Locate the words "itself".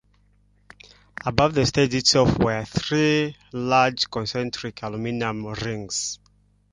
1.93-2.39